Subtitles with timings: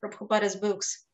[0.00, 1.06] Prabhupada's books.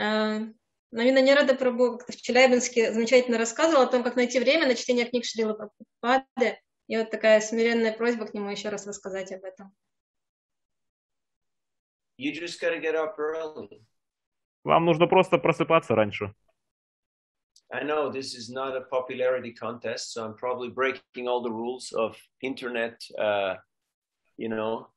[0.00, 0.52] Uh,
[0.90, 5.04] Навина Нерада Прабhu как-то в Челябинске замечательно рассказывал о том, как найти время на чтение
[5.04, 6.58] книг Шрила Прабхупады.
[6.86, 9.74] И вот такая смиренная просьба к нему еще раз рассказать об этом.
[12.18, 13.84] You just gotta get up early.
[14.64, 16.34] Вам нужно просто просыпаться раньше.
[17.70, 21.92] I know this is not a popularity contest, so I'm probably breaking all the rules
[21.92, 23.56] of internet, uh,
[24.38, 24.88] you know,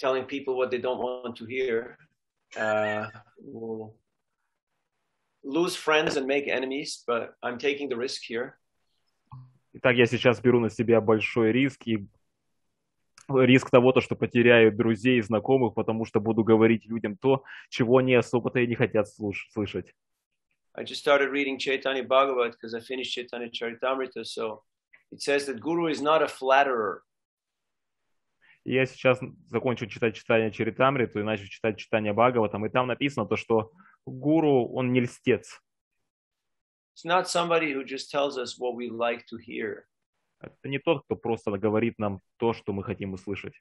[0.00, 1.96] telling people what they don't want to hear.
[2.56, 3.06] Uh,
[3.38, 3.94] will
[5.44, 8.56] lose friends and make enemies, but I'm taking the risk here.
[9.72, 12.04] Итак, я сейчас беру на себя большой риск и
[13.28, 17.98] риск того, то, что потеряю друзей и знакомых, потому что буду говорить людям то, чего
[17.98, 19.94] они особо-то и не хотят слышать.
[20.72, 24.62] I just started reading Chaitanya Bhagavat because I finished Chaitanya Charitamrita, so
[25.12, 27.02] it says that Guru is not a flatterer.
[28.64, 33.36] Я сейчас закончил читать читание Чаритамриту и начал читать читание Бхагаватам, и там написано то,
[33.36, 33.72] что
[34.06, 35.60] гуру, он не льстец.
[36.94, 39.84] It's not somebody who just tells us what we like to hear.
[40.40, 43.54] Это не тот, кто просто говорит нам то, что мы хотим услышать.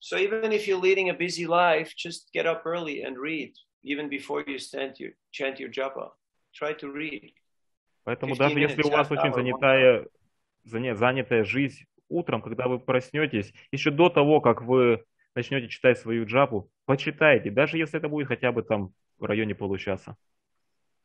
[0.00, 3.52] So even if you're leading a busy life, just get up early and read,
[3.82, 6.12] even before you stand your, chant your japa.
[6.54, 7.34] Try to read.
[8.04, 10.08] Поэтому даже если у вас очень занятая,
[10.64, 16.70] занятая жизнь, утром, когда вы проснетесь, еще до того, как вы начнете читать свою джапу,
[16.84, 20.16] почитайте, даже если это будет хотя бы там в районе получаса.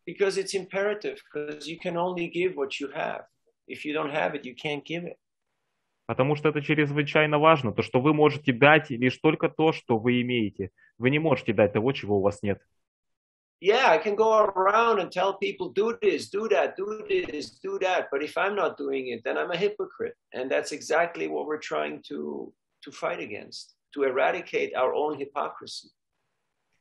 [0.07, 3.25] Because it's imperative, because you can only give what you have.
[3.67, 5.17] If you don't have it, you can't give it.
[6.07, 10.21] Потому что это чрезвычайно важно, то, что вы можете дать лишь только то, что вы
[10.21, 10.69] имеете.
[10.99, 12.61] Вы не можете дать того, чего у вас нет.
[13.61, 17.79] Yeah, I can go around and tell people, do this, do that, do this, do
[17.79, 18.09] that.
[18.11, 20.15] But if I'm not doing it, then I'm a hypocrite.
[20.33, 22.53] And that's exactly what we're trying to,
[22.83, 25.89] to fight against, to eradicate our own hypocrisy.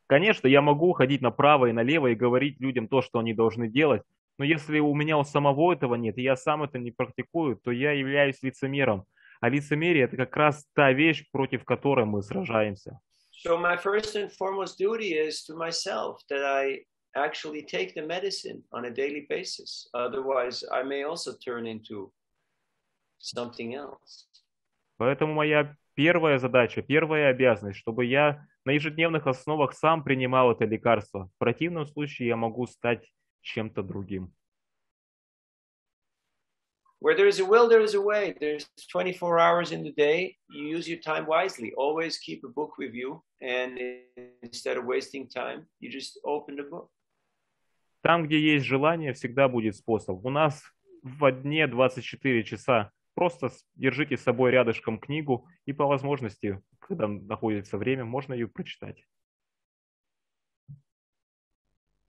[0.06, 4.03] Конечно, я могу ходить направо и налево и говорить людям то, что они должны делать,
[4.38, 7.71] но если у меня у самого этого нет, и я сам это не практикую, то
[7.71, 9.04] я являюсь лицемером.
[9.41, 12.98] А лицемерие– это как раз та вещь, против которой мы сражаемся.
[13.43, 16.81] So my first and foremost duty is to myself that I
[17.17, 19.89] actually take the medicine on a daily basis.
[19.95, 22.12] Otherwise, I may also turn into
[23.19, 24.27] something else.
[24.97, 31.28] Поэтому моя первая задача, первая обязанность, чтобы я на ежедневных основах сам принимал это лекарство.
[31.34, 33.12] В противном случае я могу стать
[33.43, 34.33] чем-то другим.
[37.03, 38.35] Where there is a will, there is a way.
[38.40, 40.35] There's 24 hours in the day.
[40.50, 41.72] You use your time wisely.
[41.78, 43.23] Always keep a book with you.
[43.41, 43.79] And
[44.44, 46.90] instead of wasting time, you just open the book.
[48.01, 50.25] Там, где есть желание, всегда будет способ.
[50.25, 50.62] У нас
[51.03, 52.91] в дне 24 часа.
[53.13, 59.06] Просто держите с собой рядышком книгу, и по возможности, когда находится время, можно ее прочитать.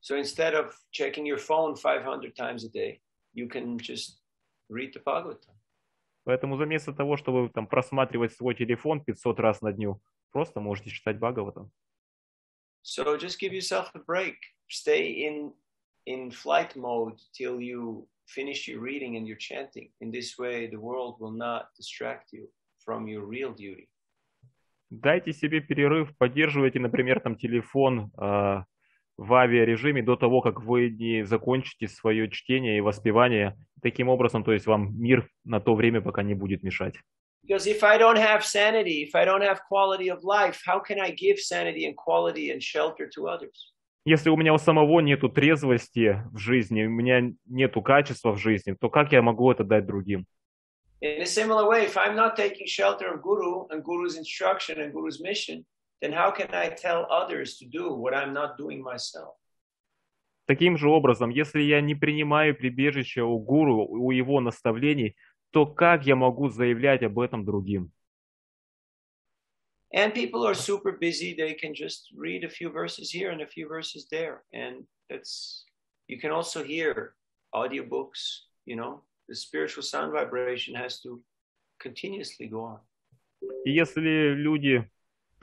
[0.01, 3.01] So instead of checking your phone 500 times a day,
[3.35, 4.21] you can just
[4.70, 5.56] the Bhagavatam.
[6.26, 11.18] Поэтому вместо того, чтобы там просматривать свой телефон 500 раз на дню, просто можете читать
[11.18, 11.72] Бхагаватам.
[12.84, 14.36] So just give yourself a break.
[14.68, 15.54] Stay in
[16.06, 19.90] in flight mode till you finish your reading and your chanting.
[20.02, 22.48] In this way, the world will not distract you
[22.80, 23.88] from your real duty.
[24.92, 28.64] Дайте себе перерыв, поддерживайте, например, там телефон э,
[29.18, 33.56] в авиарежиме до того, как вы не закончите свое чтение и воспевание.
[33.82, 36.96] Таким образом, то есть вам мир на то время пока не будет мешать.
[37.48, 41.00] Because if I don't have sanity, if I don't have quality of life, how can
[41.00, 43.72] I give sanity and quality and shelter to others?
[44.04, 48.76] Если у меня у самого нету трезвости в жизни, у меня нету качества в жизни,
[48.80, 50.26] то как я могу это дать другим?
[51.02, 54.92] In a similar way, if I'm not taking shelter of Guru and Guru's instruction and
[54.92, 55.66] Guru's mission,
[56.05, 59.37] then how can I tell others to do what I'm not doing myself?
[60.47, 65.17] Таким же образом, если я не принимаю прибежище у гуру, у его наставлений,
[65.53, 67.93] то как я могу заявлять об этом другим?
[69.93, 71.35] And people are super busy.
[71.35, 74.45] They can just read a few verses here and a few verses there.
[74.53, 75.65] And that's,
[76.09, 77.15] you can also hear
[77.55, 81.21] audiobooks, you know, the spiritual sound vibration has to
[81.81, 82.81] continuously go on.
[83.65, 84.89] И если люди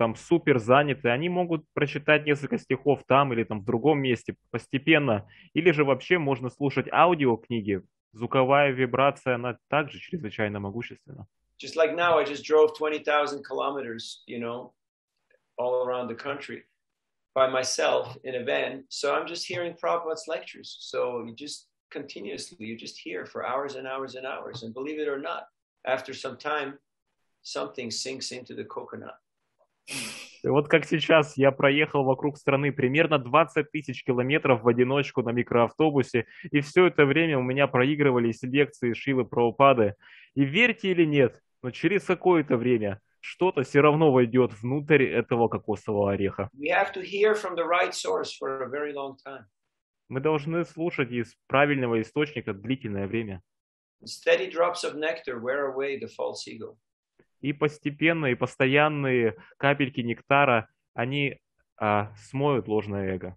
[0.03, 5.29] там супер заняты, они могут прочитать несколько стихов там или там в другом месте постепенно,
[5.55, 7.83] или же вообще можно слушать аудиокниги.
[8.13, 11.29] Звуковая вибрация, она также чрезвычайно могущественна.
[11.57, 14.73] Just like now, I just drove 20,000 kilometers, you know,
[15.57, 16.65] all around the country
[17.33, 18.83] by myself in a van.
[18.89, 20.79] So I'm just hearing Prabhupada's lectures.
[20.81, 24.65] So you just continuously, you just hear for hours and hours and hours.
[24.65, 25.45] And believe it or not,
[25.87, 26.81] after some time,
[27.45, 29.22] something sinks into the coconut.
[30.45, 36.27] Вот как сейчас я проехал вокруг страны примерно 20 тысяч километров в одиночку на микроавтобусе,
[36.51, 39.95] и все это время у меня проигрывались лекции Шилы Праупады.
[40.35, 46.13] И верьте или нет, но через какое-то время что-то все равно войдет внутрь этого кокосового
[46.13, 46.51] ореха.
[46.59, 47.95] Right.
[50.09, 53.43] Мы должны слушать из правильного источника длительное время.
[54.01, 56.77] And steady drops of nectar wear away the false ego.
[57.43, 61.39] И постепенно, и постоянные капельки нектара, они
[61.77, 63.37] а, смоют ложное эго.